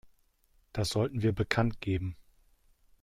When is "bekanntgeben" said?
1.31-2.15